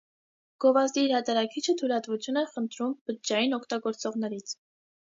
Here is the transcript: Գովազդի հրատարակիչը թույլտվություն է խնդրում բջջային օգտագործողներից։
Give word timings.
Գովազդի 0.63 1.03
հրատարակիչը 1.11 1.75
թույլտվություն 1.83 2.43
է 2.43 2.45
խնդրում 2.55 2.99
բջջային 3.07 3.59
օգտագործողներից։ 3.61 4.61